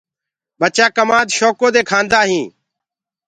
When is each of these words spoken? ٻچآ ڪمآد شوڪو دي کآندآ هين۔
ٻچآ 0.59 0.85
ڪمآد 0.95 1.27
شوڪو 1.37 1.67
دي 1.73 1.81
کآندآ 1.89 2.21
هين۔ 2.29 2.45